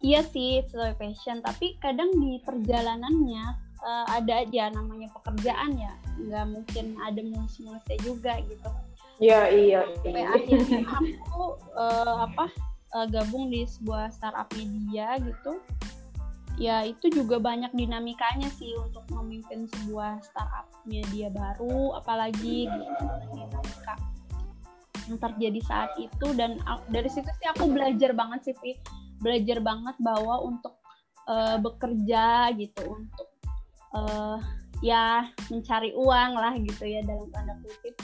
[0.00, 1.44] iya sih sesuai passion.
[1.44, 3.44] Tapi kadang di perjalanannya
[3.84, 5.92] uh, ada aja namanya pekerjaan ya.
[6.16, 8.70] Nggak mungkin ada mulus-mulusnya juga gitu
[9.20, 9.80] Iya iya.
[10.00, 11.44] Sampai akhirnya aku
[11.76, 12.48] uh, apa
[12.96, 15.60] uh, gabung di sebuah startup media gitu.
[16.60, 22.68] Ya itu juga banyak dinamikanya sih untuk memimpin sebuah startup media baru, apalagi
[23.32, 23.96] dinamika
[25.08, 28.78] yang terjadi saat itu dan dari situ sih aku belajar banget sih Pi.
[29.20, 30.80] belajar banget bahwa untuk
[31.28, 33.28] uh, bekerja gitu untuk
[33.92, 34.40] uh,
[34.80, 38.00] ya mencari uang lah gitu ya dalam tanda kutip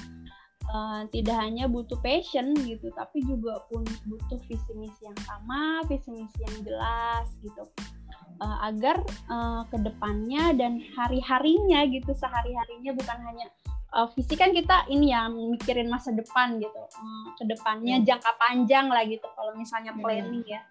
[0.70, 6.10] uh, tidak hanya butuh passion gitu tapi juga pun butuh visi misi yang sama visi
[6.10, 7.62] misi yang jelas gitu
[8.40, 9.00] uh, agar
[9.30, 13.46] uh, ke depannya dan hari harinya gitu sehari harinya bukan hanya
[13.94, 18.06] uh, visi kan kita ini ya mikirin masa depan gitu uh, ke depannya hmm.
[18.06, 20.02] jangka panjang lah gitu kalau misalnya hmm.
[20.02, 20.62] planning ya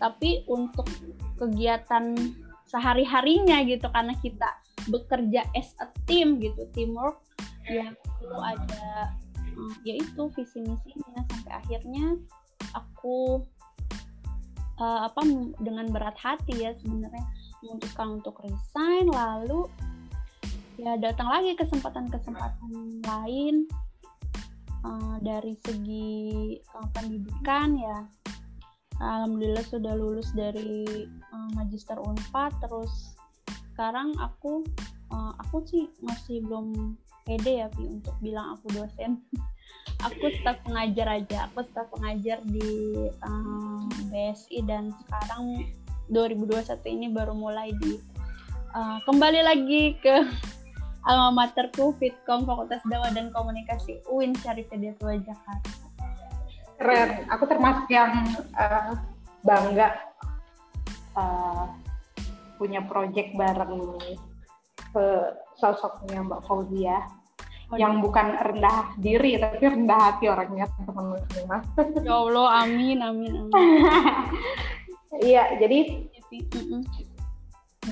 [0.00, 0.88] tapi untuk
[1.36, 2.16] kegiatan
[2.64, 4.48] sehari harinya gitu karena kita
[4.88, 7.20] bekerja as a team gitu teamwork
[7.68, 9.12] ya perlu ada
[9.60, 12.16] uh, yaitu visi misinya sampai akhirnya
[12.72, 13.44] aku
[14.80, 15.20] uh, apa
[15.60, 17.24] dengan berat hati ya sebenarnya
[17.60, 19.68] memutuskan untuk resign lalu
[20.80, 23.68] ya datang lagi kesempatan-kesempatan lain
[24.80, 27.98] uh, dari segi uh, pendidikan ya.
[29.00, 33.16] Alhamdulillah sudah lulus dari uh, magister unpad terus
[33.72, 34.60] sekarang aku
[35.08, 39.20] uh, aku sih masih belum pede ya Pi untuk bilang aku dosen.
[40.00, 41.48] Aku staf pengajar aja.
[41.52, 43.84] Aku staf pengajar di um,
[44.16, 45.60] eh, BSI dan sekarang
[46.08, 48.00] 2021 ini baru mulai di
[48.72, 50.24] uh, kembali lagi ke
[51.08, 55.72] alma materku Fitkom Fakultas Dakwah dan Komunikasi UIN Syarif Tua Jakarta.
[56.80, 57.28] Keren.
[57.28, 58.24] Aku termasuk yang
[58.56, 58.96] uh,
[59.44, 60.00] bangga
[61.12, 61.68] uh,
[62.56, 64.00] punya project bareng
[64.92, 65.06] ke
[65.60, 67.04] sosoknya Mbak Fauzia
[67.70, 68.02] oh, yang iya.
[68.02, 71.62] bukan rendah diri tapi rendah hati orangnya teman muslimah.
[72.06, 73.52] Ya Allah, amin amin amin.
[75.20, 76.82] Iya, jadi mm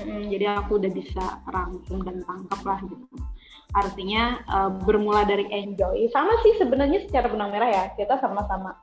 [0.00, 3.04] -mm, jadi aku udah bisa rangkum dan tangkap lah gitu.
[3.76, 6.09] Artinya uh, bermula dari enjoy.
[6.09, 8.81] Sama sih sebenarnya secara benang merah ya, kita sama-sama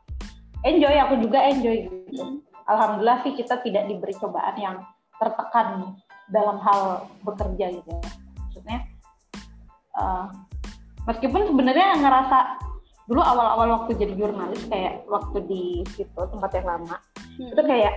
[0.62, 2.44] enjoy, aku juga enjoy gitu.
[2.66, 4.78] Alhamdulillah sih kita tidak diberi cobaan yang
[5.22, 5.96] tertekan
[6.30, 8.25] dalam hal bekerja gitu ya.
[10.00, 10.28] Uh,
[11.10, 12.38] meskipun sebenarnya ngerasa
[13.06, 16.98] dulu awal-awal waktu jadi jurnalis kayak waktu di situ tempat yang lama
[17.38, 17.54] hmm.
[17.54, 17.94] itu kayak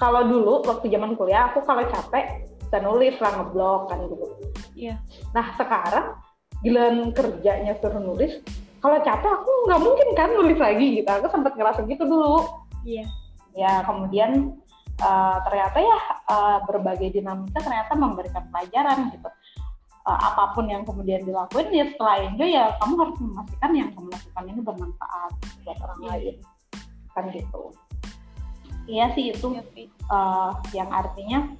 [0.00, 4.24] kalau dulu waktu zaman kuliah aku kalau capek bisa nulis lah ngeblok kan gitu.
[4.72, 4.96] Iya.
[4.96, 4.96] Yeah.
[5.36, 6.06] Nah sekarang
[6.64, 8.40] giliran kerjanya suruh nulis,
[8.80, 11.10] kalau capek aku nggak mungkin kan nulis lagi gitu.
[11.12, 12.48] Aku sempat ngerasa gitu dulu.
[12.88, 13.04] Iya.
[13.04, 13.08] Yeah.
[13.52, 14.56] Ya kemudian
[15.04, 15.98] uh, ternyata ya
[16.32, 19.28] uh, berbagai dinamika ternyata memberikan pelajaran gitu
[20.06, 24.08] uh, apa pun yang kemudian dilakuin ya setelah enjoy ya kamu harus memastikan yang kamu
[24.10, 26.10] lakukan ini bermanfaat buat orang yeah.
[26.10, 26.34] lain.
[27.12, 27.62] Kan gitu.
[28.82, 29.46] Iya sih itu
[30.10, 31.54] uh, yang artinya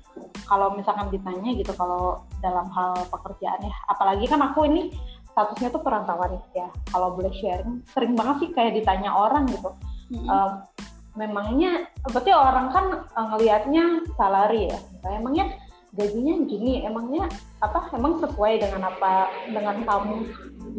[0.50, 4.90] kalau misalkan ditanya gitu kalau dalam hal pekerjaan ya apalagi kan aku ini
[5.32, 6.68] statusnya tuh perantauan ya.
[6.90, 9.70] Kalau boleh sharing sering banget sih kayak ditanya orang gitu.
[10.12, 10.28] Mm-hmm.
[10.28, 10.66] uh,
[11.12, 14.78] memangnya berarti orang kan uh, ngelihatnya salary ya?
[15.08, 15.56] Emangnya
[15.92, 17.28] gajinya gini emangnya
[17.60, 20.16] apa emang sesuai dengan apa dengan kamu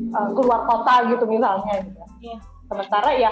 [0.09, 2.39] uh, keluar kota gitu misalnya gitu yeah.
[2.65, 3.31] sementara ya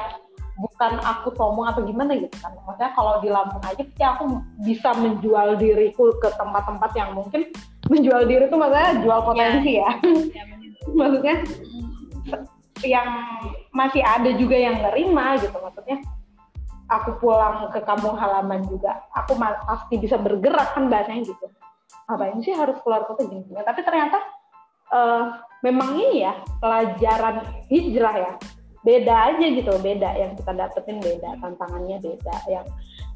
[0.61, 4.93] bukan aku sombong atau gimana gitu kan maksudnya kalau di Lampung aja ya aku bisa
[4.93, 7.49] menjual diriku ke tempat-tempat yang mungkin
[7.89, 9.25] menjual diri itu maksudnya jual iya.
[9.25, 9.93] potensi yeah.
[9.97, 10.45] ya yeah,
[10.93, 11.35] maksudnya
[12.81, 13.09] yang
[13.73, 15.97] masih ada juga yang nerima gitu maksudnya
[16.91, 21.45] aku pulang ke kampung halaman juga aku pasti bisa bergerak kan bahasanya gitu
[22.07, 24.19] ngapain sih harus keluar kota gini tapi ternyata
[24.91, 28.33] uh, memang ini ya pelajaran hijrah ya.
[28.81, 32.65] Beda aja gitu beda yang kita dapetin beda tantangannya beda yang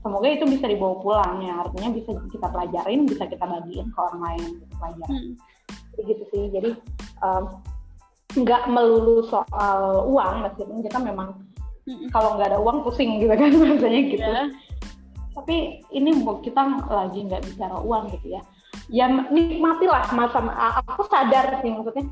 [0.05, 1.65] semoga itu bisa dibawa pulang ya.
[1.65, 5.17] Artinya bisa kita pelajarin bisa kita bagiin ke orang lain gitu pelajaran.
[5.17, 5.33] Hmm.
[6.05, 6.43] gitu sih.
[6.53, 6.69] Jadi
[8.38, 11.33] nggak um, melulu soal uang meskipun kita memang
[11.89, 12.13] hmm.
[12.13, 14.21] kalau nggak ada uang pusing gitu kan rasanya gitu.
[14.21, 14.47] Yeah.
[15.35, 16.15] tapi ini
[16.47, 18.41] kita lagi nggak bicara uang gitu ya
[18.89, 20.39] ya nikmatilah masa
[20.86, 22.06] aku sadar sih maksudnya.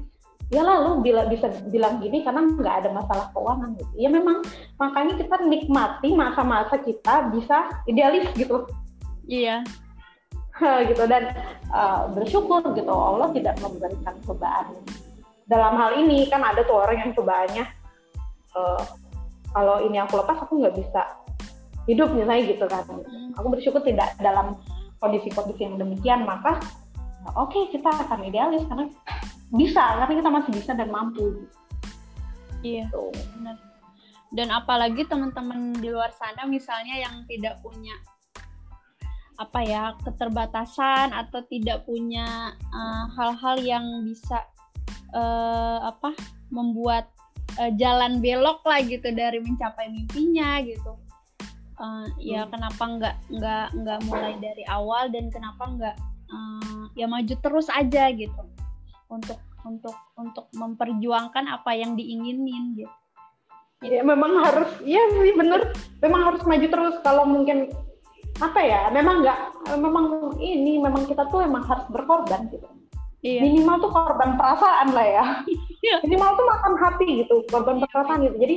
[0.51, 3.93] Ya lalu bila bisa bilang gini karena nggak ada masalah keuangan gitu.
[3.97, 4.45] Ya memang
[4.77, 8.69] makanya kita nikmati masa-masa kita bisa idealis gitu.
[9.25, 9.65] Iya.
[10.61, 11.03] Gitu.
[11.09, 11.33] Dan
[11.73, 14.77] uh, bersyukur gitu Allah tidak memberikan cobaan.
[15.49, 17.65] Dalam hal ini kan ada tuh orang yang cobaannya
[18.53, 18.83] uh,
[19.53, 21.01] kalau ini aku lepas aku nggak bisa
[21.89, 22.83] hidup misalnya gitu kan.
[22.85, 23.33] Hmm.
[23.35, 24.53] aku bersyukur tidak dalam
[25.03, 26.63] kondisi-kondisi yang demikian maka
[27.35, 28.87] oke okay, kita akan idealis karena
[29.51, 31.43] bisa karena kita masih bisa dan mampu
[32.63, 33.11] iya so.
[33.11, 33.27] Gitu.
[33.35, 33.59] benar
[34.33, 37.93] dan apalagi teman-teman di luar sana misalnya yang tidak punya
[39.37, 44.45] apa ya keterbatasan atau tidak punya eh, hal-hal uh, yang bisa
[45.09, 46.13] uh, apa
[46.53, 47.09] membuat
[47.57, 51.02] uh, jalan belok lah gitu dari mencapai mimpinya gitu
[51.79, 52.51] uh, ya hmm.
[52.51, 55.95] kenapa nggak nggak nggak mulai dari awal dan kenapa nggak
[56.29, 58.43] uh, ya maju terus aja gitu
[59.09, 62.91] untuk untuk untuk memperjuangkan apa yang diinginin gitu.
[63.83, 66.95] Ya memang harus, iya sih bener, memang harus maju terus.
[67.03, 67.67] Kalau mungkin
[68.39, 69.39] apa ya, memang nggak,
[69.75, 70.05] memang
[70.39, 72.63] ini, memang kita tuh emang harus berkorban gitu.
[73.23, 73.43] Iya.
[73.43, 75.25] Minimal tuh korban perasaan lah ya.
[75.83, 75.99] Iya.
[75.99, 78.37] Minimal tuh makan hati gitu, korban perasaan gitu.
[78.39, 78.55] Jadi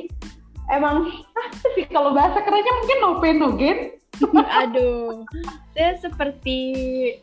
[0.73, 3.79] emang, ah, sih kalau bahasa kerennya mungkin no pain no gain.
[4.65, 5.29] Aduh,
[5.77, 6.59] saya seperti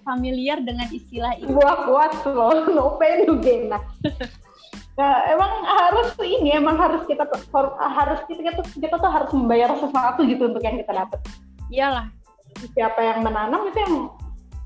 [0.05, 1.49] familiar dengan istilah itu.
[1.57, 3.73] Kuat loh, no pain no gain.
[3.73, 3.81] Nah,
[4.99, 7.25] nah, emang harus ini, emang harus kita
[7.77, 11.19] harus kita, kita, kita tuh harus membayar sesuatu gitu untuk yang kita dapat.
[11.73, 12.07] Iyalah.
[12.77, 13.95] Siapa yang menanam itu yang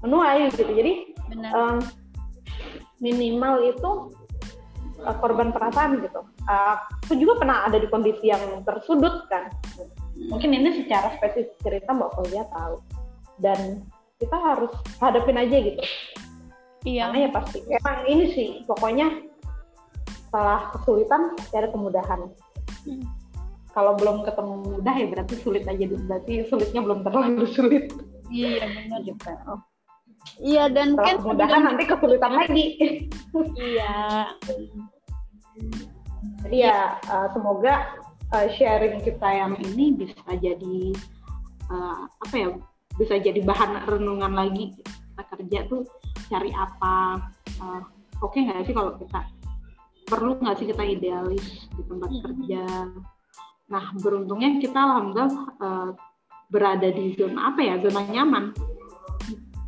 [0.03, 0.67] menuai gitu.
[0.67, 1.83] Jadi Um,
[3.03, 3.91] minimal itu
[5.03, 6.21] uh, korban perasaan gitu.
[6.47, 9.51] Uh, aku juga pernah ada di kondisi yang tersudut kan
[10.25, 12.81] mungkin ini secara spesifik cerita mbak Fauzia tahu
[13.37, 13.85] dan
[14.17, 15.81] kita harus hadapin aja gitu
[16.89, 19.07] iya karena ya pasti emang ini sih pokoknya
[20.27, 22.21] setelah kesulitan ada kemudahan
[22.89, 23.05] hmm.
[23.71, 27.93] kalau belum ketemu mudah ya berarti sulit aja berarti sulitnya belum terlalu sulit
[28.33, 29.53] iya benar juga gitu.
[29.53, 29.61] oh.
[30.41, 32.65] Iya dan setelah kan kemudahan nanti kesulitan lagi.
[33.57, 33.97] Iya.
[36.45, 37.97] Jadi ya uh, semoga
[38.33, 40.79] uh, sharing kita yang ini bisa jadi
[41.69, 42.49] uh, apa ya
[42.97, 44.73] bisa jadi bahan renungan lagi.
[44.77, 45.81] Kita kerja tuh
[46.29, 47.21] cari apa
[47.61, 47.81] uh,
[48.21, 49.21] oke okay nggak sih kalau kita
[50.07, 52.21] perlu nggak sih kita idealis di tempat hmm.
[52.23, 52.63] kerja?
[53.67, 55.89] Nah beruntungnya kita alhamdulillah uh,
[56.47, 58.55] berada di zona apa ya zona nyaman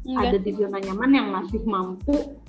[0.10, 0.34] Enggak.
[0.34, 2.40] ada di zona nyaman yang masih mampu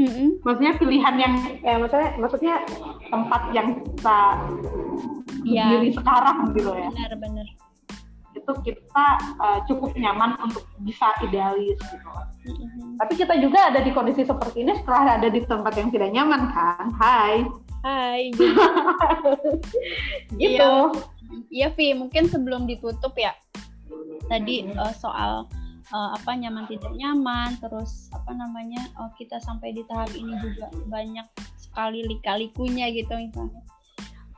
[0.00, 0.28] Mm-hmm.
[0.40, 2.54] Maksudnya pilihan yang, ya maksudnya, maksudnya
[3.12, 4.20] tempat yang kita
[5.44, 5.66] ya.
[5.76, 6.88] diri sekarang gitu ya.
[6.88, 7.46] Benar-benar.
[8.32, 9.06] Itu kita
[9.36, 12.08] uh, cukup nyaman untuk bisa idealis gitu.
[12.08, 12.98] Mm-hmm.
[12.98, 16.50] Tapi kita juga ada di kondisi seperti ini setelah ada di tempat yang tidak nyaman
[16.50, 16.86] kan.
[16.96, 17.44] Hai.
[17.84, 18.20] Hai.
[20.40, 20.72] gitu.
[21.52, 23.36] Iya, iya Vi, mungkin sebelum ditutup ya.
[24.26, 25.44] Tadi uh, soal
[25.90, 30.70] uh, apa nyaman tidak nyaman terus apa namanya uh, kita sampai di tahap ini juga
[30.86, 31.26] banyak
[31.58, 33.62] sekali lika-likunya gitu misalnya.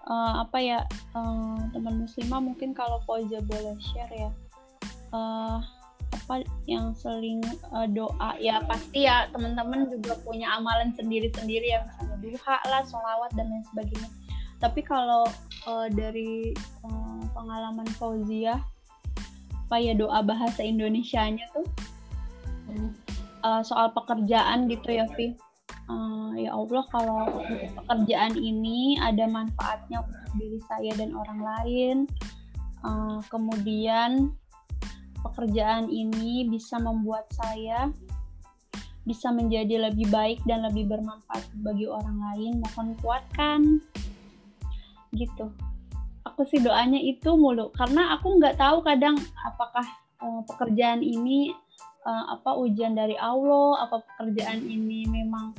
[0.05, 0.79] Uh, apa ya
[1.17, 4.31] uh, teman muslimah mungkin kalau Fauza boleh share ya
[5.17, 5.65] uh,
[6.15, 7.41] apa yang seling
[7.73, 8.37] uh, doa.
[8.41, 13.65] Ya pasti ya teman-teman juga punya amalan sendiri-sendiri ya misalnya duha lah sholawat dan lain
[13.73, 14.09] sebagainya.
[14.63, 15.27] Tapi kalau
[15.67, 16.55] uh, dari
[16.85, 18.61] uh, pengalaman Fauzia
[19.65, 21.65] apa ya doa bahasa Indonesianya tuh?
[23.45, 25.37] Uh, soal pekerjaan gitu ya Vi
[25.89, 27.29] uh, ya Allah kalau
[27.85, 31.97] pekerjaan ini ada manfaatnya untuk diri saya dan orang lain
[32.81, 34.33] uh, kemudian
[35.21, 37.93] pekerjaan ini bisa membuat saya
[39.05, 42.65] bisa menjadi lebih baik dan lebih bermanfaat bagi orang lain.
[42.65, 43.61] Mohon kuatkan.
[45.13, 45.53] Gitu
[46.25, 47.71] aku sih doanya itu mulu.
[47.77, 49.87] Karena aku nggak tahu kadang apakah
[50.25, 51.53] uh, pekerjaan ini
[52.05, 55.53] uh, apa ujian dari Allah apa pekerjaan ini memang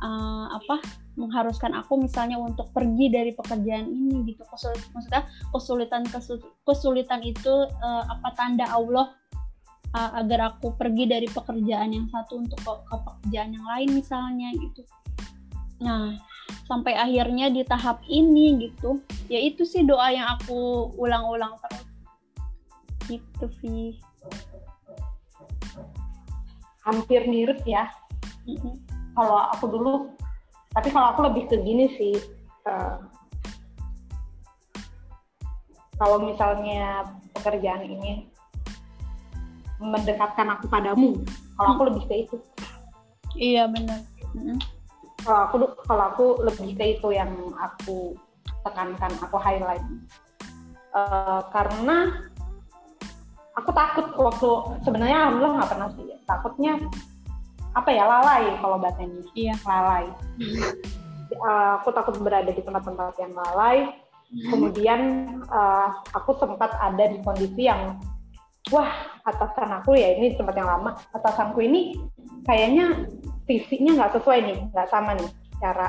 [0.00, 0.80] uh, apa
[1.18, 4.42] mengharuskan aku misalnya untuk pergi dari pekerjaan ini gitu.
[4.46, 6.02] Kesulit, maksudnya kesulitan
[6.62, 9.12] kesulitan itu uh, apa tanda Allah
[9.94, 14.48] uh, agar aku pergi dari pekerjaan yang satu untuk ke, ke pekerjaan yang lain misalnya
[14.54, 14.82] gitu.
[15.82, 16.14] Nah
[16.68, 19.00] sampai akhirnya di tahap ini gitu.
[19.32, 21.84] Ya itu sih doa yang aku ulang-ulang terus.
[23.08, 23.96] Gitu Vi
[26.88, 27.92] hampir mirip ya.
[28.48, 28.74] Mm-hmm.
[29.12, 29.94] kalau aku dulu
[30.72, 32.16] tapi kalau aku lebih ke gini sih
[32.64, 32.96] uh,
[36.00, 37.04] kalau misalnya
[37.36, 38.24] pekerjaan ini
[39.76, 41.20] mendekatkan aku padamu
[41.60, 42.36] kalau aku lebih ke itu.
[43.36, 44.00] Iya benar.
[44.32, 44.77] Mm-hmm.
[45.28, 47.28] Kalau aku kalau aku lebih ke itu yang
[47.60, 48.16] aku
[48.64, 49.84] tekankan aku highlight.
[50.96, 52.24] Uh, karena
[53.52, 54.48] aku takut waktu
[54.88, 56.08] sebenarnya alhamdulillah nggak pernah sih.
[56.24, 56.72] Takutnya
[57.76, 59.20] apa ya lalai kalau bahasanya.
[59.36, 59.54] Iya.
[59.68, 60.04] Lalai.
[61.28, 63.92] Uh, aku takut berada di tempat-tempat yang lalai.
[64.28, 64.44] Hmm.
[64.52, 65.00] kemudian
[65.48, 67.96] uh, aku sempat ada di kondisi yang
[68.68, 68.92] wah
[69.24, 70.96] atasan aku ya ini tempat yang lama.
[71.12, 71.96] Atasanku ini
[72.44, 73.08] kayaknya
[73.48, 75.88] visinya nggak sesuai nih nggak sama nih cara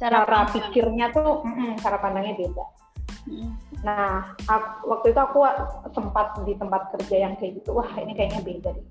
[0.00, 2.64] cara, cara pikirnya tuh mm, cara pandangnya beda
[3.82, 5.42] Nah, aku, waktu itu aku
[5.90, 8.86] sempat di tempat kerja yang kayak gitu, wah ini kayaknya beda deh.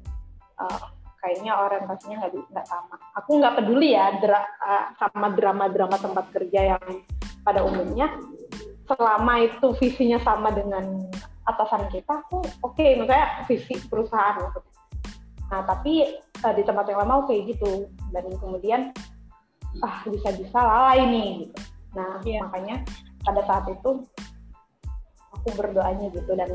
[0.56, 0.80] Uh,
[1.24, 2.96] kayaknya orientasinya nggak nggak sama.
[3.20, 6.84] Aku nggak peduli ya dra, uh, sama drama-drama tempat kerja yang
[7.48, 8.12] pada umumnya,
[8.88, 11.08] selama itu visinya sama dengan
[11.46, 14.42] atasan kita, aku oke, okay, misalnya visi perusahaan.
[14.42, 14.60] Gitu.
[15.52, 18.82] Nah, tapi uh, di tempat yang lama kayak gitu, dan kemudian
[19.84, 21.30] ah bisa-bisa lalai nih.
[21.46, 21.58] Gitu.
[21.96, 22.42] Nah, yeah.
[22.48, 22.82] makanya
[23.26, 24.06] pada saat itu
[25.34, 26.50] aku berdoanya gitu dan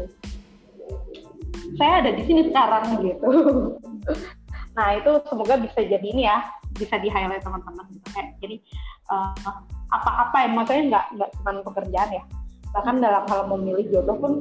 [1.79, 3.31] saya ada di sini sekarang gitu.
[4.77, 6.47] nah itu semoga bisa jadi ini ya
[6.79, 8.07] bisa di highlight teman-teman gitu.
[8.15, 8.57] kayak jadi
[9.11, 9.53] uh,
[9.91, 12.23] apa-apa yang maksudnya nggak nggak cuma pekerjaan ya
[12.71, 14.33] bahkan dalam hal memilih jodoh pun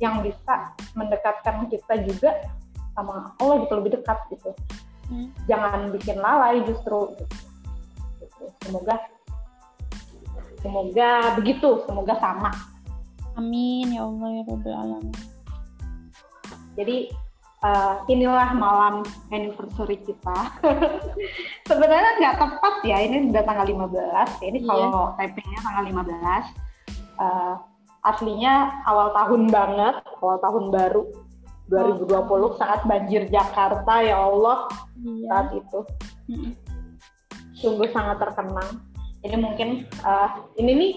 [0.00, 2.30] yang bisa mendekatkan kita juga
[3.00, 4.50] sama Allah gitu lebih dekat gitu
[5.08, 5.28] hmm.
[5.48, 8.44] jangan bikin lalai justru gitu.
[8.68, 9.00] semoga
[10.60, 12.52] Semoga begitu, semoga sama.
[13.36, 15.16] Amin ya Allah ya Rabbal Alamin.
[16.76, 16.96] Jadi
[17.64, 19.00] uh, inilah malam
[19.32, 20.38] anniversary kita.
[21.68, 24.44] Sebenarnya nggak tepat ya, ini udah tanggal 15.
[24.44, 24.68] Ini yeah.
[24.68, 25.96] kalau typingnya tanggal 15.
[25.96, 26.44] Uh,
[27.20, 27.54] eh,
[28.04, 31.04] aslinya awal tahun banget, awal tahun baru
[31.70, 32.52] 2020 oh.
[32.58, 34.66] saat banjir Jakarta ya Allah
[35.00, 35.26] yeah.
[35.30, 35.80] saat itu.
[37.54, 38.90] Sungguh sangat terkenang
[39.20, 40.92] jadi mungkin uh, ini nih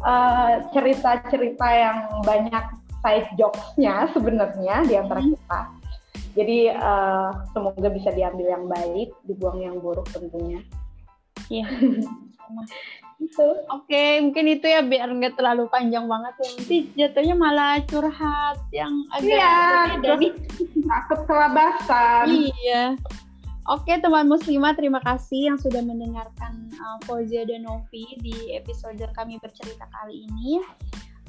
[0.00, 2.64] uh, cerita-cerita yang banyak
[3.04, 5.30] side jokes-nya sebenarnya di antara hmm.
[5.36, 5.60] kita.
[6.30, 10.62] Jadi uh, semoga bisa diambil yang baik, dibuang yang buruk tentunya.
[11.50, 11.66] Iya.
[13.20, 13.48] itu.
[13.68, 16.48] Oke, okay, mungkin itu ya biar nggak terlalu panjang banget ya.
[16.56, 19.56] Nanti jatuhnya malah curhat yang agak iya,
[20.00, 20.28] dari
[20.88, 22.26] takut kelabasan.
[22.26, 22.96] Iya.
[23.68, 29.38] Oke teman muslimah terima kasih yang sudah mendengarkan uh, Fauzia dan Novi di episode kami
[29.38, 30.58] bercerita kali ini.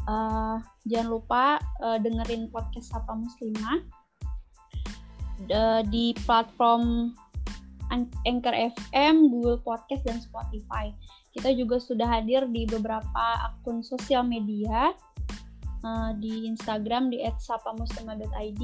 [0.10, 0.58] Uh,
[0.90, 3.86] jangan lupa uh, dengerin podcast Sapa Muslimah
[5.54, 7.14] uh, di platform
[8.26, 10.96] Anchor FM, Google Podcast dan Spotify.
[11.32, 14.92] Kita juga sudah hadir di beberapa akun sosial media
[15.84, 18.64] uh, di Instagram di @sapamuslimah.id,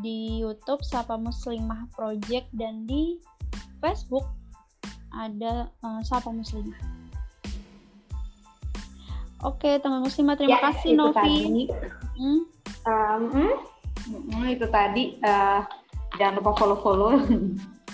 [0.00, 3.20] di YouTube Sapa Muslimah Project dan di
[3.80, 4.24] Facebook
[5.12, 6.76] ada uh, Sapa Muslimah.
[9.42, 11.66] Oke, teman muslimah terima ya, kasih Novi.
[12.14, 12.40] Hmm?
[12.86, 13.54] Um, hmm?
[14.06, 15.66] Hmm, itu tadi uh,
[16.14, 17.18] jangan lupa follow-follow.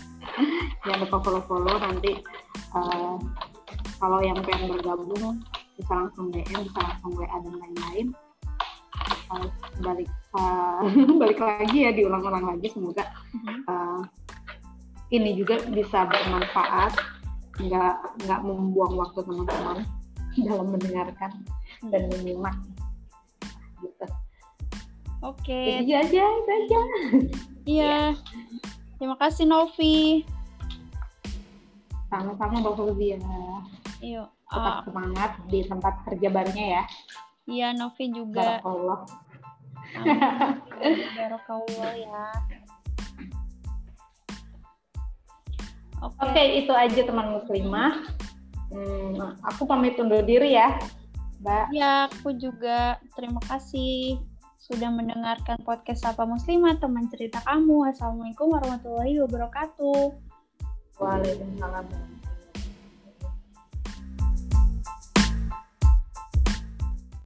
[0.85, 2.20] jangan lupa follow-follow nanti
[2.76, 3.16] uh,
[3.99, 5.43] kalau yang pengen bergabung
[5.79, 8.07] bisa langsung DM, bisa langsung WA dan lain-lain.
[9.29, 9.47] Uh,
[9.85, 10.81] balik uh,
[11.21, 13.05] balik lagi ya diulang-ulang lagi semoga
[13.69, 14.01] uh,
[15.13, 16.97] ini juga bisa bermanfaat.
[17.59, 17.95] Nggak
[18.25, 19.79] nggak membuang waktu teman-teman
[20.47, 21.33] dalam mendengarkan
[21.91, 22.57] dan menyimak.
[23.83, 24.07] Gitu.
[25.23, 25.43] Oke.
[25.47, 25.83] Okay.
[25.83, 26.81] jadi aja itu aja.
[27.67, 27.99] Iya.
[28.99, 30.27] Terima kasih Novi.
[32.11, 33.21] Sama-sama Mbak Fulvia
[33.99, 34.25] Iya.
[34.49, 36.83] Tetap uh, semangat di tempat kerja barunya ya.
[37.49, 38.61] Iya, Novi juga.
[38.63, 39.01] Allah.
[41.19, 42.25] Barakallah ya.
[45.99, 46.31] Oke, okay.
[46.31, 48.07] okay, itu aja teman muslimah.
[48.69, 50.77] Hmm, aku pamit undur diri ya,
[51.41, 51.65] Mbak.
[51.73, 53.01] Ya, aku juga.
[53.17, 54.21] Terima kasih
[54.61, 57.89] sudah mendengarkan podcast Sapa Muslimah, teman cerita kamu.
[57.89, 60.13] Assalamualaikum warahmatullahi wabarakatuh.
[61.01, 62.18] Waalaikumsalam.